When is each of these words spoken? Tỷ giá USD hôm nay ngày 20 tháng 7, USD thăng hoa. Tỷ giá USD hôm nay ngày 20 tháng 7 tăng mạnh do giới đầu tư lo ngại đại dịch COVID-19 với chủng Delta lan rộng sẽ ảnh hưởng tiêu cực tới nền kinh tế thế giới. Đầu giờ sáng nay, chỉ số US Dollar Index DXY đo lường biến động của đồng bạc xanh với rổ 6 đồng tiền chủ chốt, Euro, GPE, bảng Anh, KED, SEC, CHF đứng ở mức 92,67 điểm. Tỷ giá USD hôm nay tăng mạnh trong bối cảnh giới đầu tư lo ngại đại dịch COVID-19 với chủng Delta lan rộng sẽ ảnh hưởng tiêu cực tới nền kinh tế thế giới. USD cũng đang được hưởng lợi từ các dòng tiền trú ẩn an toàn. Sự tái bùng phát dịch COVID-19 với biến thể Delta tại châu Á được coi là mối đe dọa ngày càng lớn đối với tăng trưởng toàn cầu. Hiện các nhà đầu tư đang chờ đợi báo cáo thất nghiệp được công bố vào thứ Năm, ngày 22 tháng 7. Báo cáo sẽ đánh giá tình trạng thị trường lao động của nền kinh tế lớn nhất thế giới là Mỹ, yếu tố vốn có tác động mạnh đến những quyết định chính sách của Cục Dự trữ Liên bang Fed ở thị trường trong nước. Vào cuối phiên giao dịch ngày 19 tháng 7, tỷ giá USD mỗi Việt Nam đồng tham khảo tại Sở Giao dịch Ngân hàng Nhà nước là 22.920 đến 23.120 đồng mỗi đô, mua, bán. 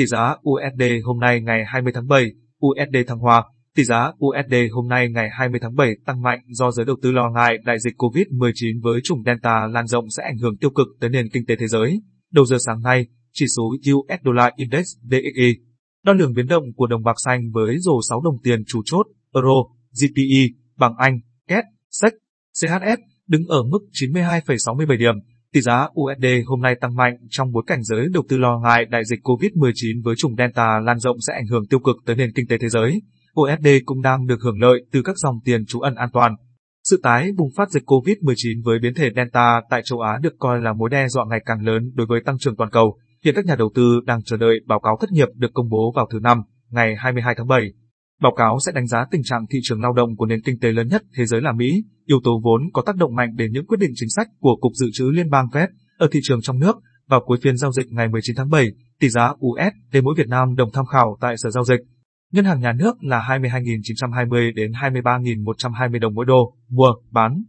Tỷ 0.00 0.06
giá 0.06 0.34
USD 0.50 0.82
hôm 1.04 1.20
nay 1.20 1.40
ngày 1.40 1.64
20 1.66 1.92
tháng 1.94 2.08
7, 2.08 2.30
USD 2.66 2.96
thăng 3.06 3.18
hoa. 3.18 3.44
Tỷ 3.76 3.84
giá 3.84 4.12
USD 4.24 4.54
hôm 4.72 4.88
nay 4.88 5.08
ngày 5.08 5.28
20 5.32 5.60
tháng 5.62 5.74
7 5.74 5.90
tăng 6.06 6.22
mạnh 6.22 6.40
do 6.48 6.70
giới 6.70 6.86
đầu 6.86 6.96
tư 7.02 7.12
lo 7.12 7.30
ngại 7.30 7.58
đại 7.64 7.78
dịch 7.78 7.94
COVID-19 7.96 8.80
với 8.82 9.00
chủng 9.04 9.22
Delta 9.26 9.66
lan 9.66 9.86
rộng 9.86 10.04
sẽ 10.16 10.22
ảnh 10.22 10.38
hưởng 10.38 10.56
tiêu 10.56 10.70
cực 10.70 10.86
tới 11.00 11.10
nền 11.10 11.28
kinh 11.32 11.46
tế 11.46 11.56
thế 11.56 11.66
giới. 11.66 12.00
Đầu 12.32 12.44
giờ 12.44 12.56
sáng 12.66 12.82
nay, 12.82 13.06
chỉ 13.32 13.46
số 13.56 13.62
US 13.92 14.20
Dollar 14.24 14.52
Index 14.56 14.86
DXY 15.10 15.54
đo 16.04 16.12
lường 16.12 16.32
biến 16.34 16.46
động 16.46 16.64
của 16.76 16.86
đồng 16.86 17.02
bạc 17.02 17.16
xanh 17.24 17.50
với 17.52 17.78
rổ 17.78 18.00
6 18.08 18.20
đồng 18.20 18.36
tiền 18.42 18.64
chủ 18.66 18.82
chốt, 18.84 19.06
Euro, 19.34 19.56
GPE, 20.00 20.42
bảng 20.76 20.96
Anh, 20.98 21.20
KED, 21.48 21.64
SEC, 21.90 22.12
CHF 22.54 22.96
đứng 23.26 23.46
ở 23.46 23.62
mức 23.62 23.80
92,67 23.92 24.98
điểm. 24.98 25.14
Tỷ 25.54 25.60
giá 25.60 25.88
USD 26.00 26.26
hôm 26.46 26.60
nay 26.60 26.74
tăng 26.80 26.96
mạnh 26.96 27.16
trong 27.30 27.52
bối 27.52 27.62
cảnh 27.66 27.82
giới 27.82 28.06
đầu 28.12 28.22
tư 28.28 28.38
lo 28.38 28.58
ngại 28.58 28.84
đại 28.84 29.04
dịch 29.04 29.20
COVID-19 29.22 30.02
với 30.04 30.14
chủng 30.18 30.36
Delta 30.38 30.80
lan 30.84 30.98
rộng 30.98 31.16
sẽ 31.26 31.34
ảnh 31.34 31.46
hưởng 31.46 31.66
tiêu 31.66 31.80
cực 31.80 31.96
tới 32.06 32.16
nền 32.16 32.32
kinh 32.34 32.46
tế 32.48 32.58
thế 32.58 32.68
giới. 32.68 33.02
USD 33.40 33.68
cũng 33.84 34.02
đang 34.02 34.26
được 34.26 34.38
hưởng 34.44 34.60
lợi 34.60 34.84
từ 34.92 35.02
các 35.02 35.16
dòng 35.16 35.34
tiền 35.44 35.66
trú 35.66 35.80
ẩn 35.80 35.94
an 35.94 36.08
toàn. 36.12 36.34
Sự 36.84 37.00
tái 37.02 37.30
bùng 37.36 37.48
phát 37.56 37.70
dịch 37.70 37.82
COVID-19 37.86 38.62
với 38.64 38.78
biến 38.82 38.94
thể 38.94 39.10
Delta 39.16 39.60
tại 39.70 39.82
châu 39.84 40.00
Á 40.00 40.18
được 40.22 40.34
coi 40.38 40.60
là 40.60 40.72
mối 40.72 40.90
đe 40.90 41.08
dọa 41.08 41.24
ngày 41.30 41.40
càng 41.46 41.66
lớn 41.66 41.92
đối 41.94 42.06
với 42.06 42.20
tăng 42.26 42.38
trưởng 42.38 42.56
toàn 42.56 42.70
cầu. 42.70 42.98
Hiện 43.24 43.34
các 43.34 43.46
nhà 43.46 43.56
đầu 43.56 43.70
tư 43.74 44.00
đang 44.06 44.22
chờ 44.22 44.36
đợi 44.36 44.60
báo 44.66 44.80
cáo 44.80 44.96
thất 45.00 45.12
nghiệp 45.12 45.28
được 45.34 45.50
công 45.54 45.68
bố 45.68 45.92
vào 45.96 46.08
thứ 46.12 46.18
Năm, 46.22 46.42
ngày 46.70 46.94
22 46.98 47.34
tháng 47.36 47.48
7. 47.48 47.72
Báo 48.22 48.32
cáo 48.36 48.58
sẽ 48.66 48.72
đánh 48.72 48.86
giá 48.86 49.04
tình 49.10 49.22
trạng 49.24 49.46
thị 49.50 49.58
trường 49.62 49.82
lao 49.82 49.92
động 49.92 50.16
của 50.16 50.26
nền 50.26 50.42
kinh 50.42 50.58
tế 50.60 50.72
lớn 50.72 50.88
nhất 50.88 51.02
thế 51.16 51.26
giới 51.26 51.40
là 51.40 51.52
Mỹ, 51.52 51.84
yếu 52.06 52.20
tố 52.24 52.40
vốn 52.44 52.62
có 52.72 52.82
tác 52.86 52.96
động 52.96 53.14
mạnh 53.14 53.36
đến 53.36 53.52
những 53.52 53.66
quyết 53.66 53.78
định 53.80 53.90
chính 53.94 54.08
sách 54.08 54.28
của 54.40 54.56
Cục 54.60 54.72
Dự 54.74 54.86
trữ 54.92 55.10
Liên 55.10 55.30
bang 55.30 55.46
Fed 55.52 55.68
ở 55.98 56.08
thị 56.12 56.20
trường 56.22 56.40
trong 56.42 56.58
nước. 56.58 56.76
Vào 57.08 57.20
cuối 57.26 57.38
phiên 57.42 57.56
giao 57.56 57.72
dịch 57.72 57.86
ngày 57.92 58.08
19 58.08 58.36
tháng 58.36 58.50
7, 58.50 58.66
tỷ 59.00 59.08
giá 59.08 59.32
USD 59.46 59.96
mỗi 60.02 60.14
Việt 60.18 60.28
Nam 60.28 60.56
đồng 60.56 60.70
tham 60.72 60.86
khảo 60.86 61.16
tại 61.20 61.36
Sở 61.36 61.50
Giao 61.50 61.64
dịch 61.64 61.80
Ngân 62.32 62.44
hàng 62.44 62.60
Nhà 62.60 62.72
nước 62.72 63.04
là 63.04 63.20
22.920 63.28 64.54
đến 64.54 64.72
23.120 64.72 65.98
đồng 66.00 66.14
mỗi 66.14 66.24
đô, 66.24 66.54
mua, 66.68 66.94
bán. 67.10 67.42